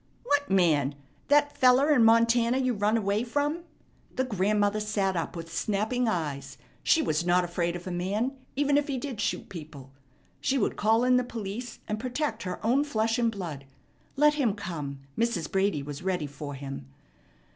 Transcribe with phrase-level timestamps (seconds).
[0.23, 0.95] "What man?
[1.27, 3.65] That feller in Montana you run away from?"
[4.15, 6.57] The grandmother sat up with snapping eyes.
[6.81, 9.91] She was not afraid of a man, even if he did shoot people.
[10.39, 13.65] She would call in the police and protect her own flesh and blood.
[14.15, 15.01] Let him come.
[15.15, 15.51] Mrs.
[15.51, 16.87] Brady was ready for him.